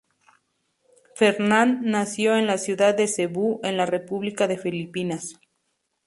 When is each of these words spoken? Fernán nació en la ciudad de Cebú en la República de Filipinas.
Fernán 1.13 1.81
nació 1.83 2.35
en 2.35 2.47
la 2.47 2.57
ciudad 2.57 2.97
de 2.97 3.07
Cebú 3.07 3.59
en 3.63 3.77
la 3.77 3.85
República 3.85 4.47
de 4.47 4.57
Filipinas. 4.57 5.35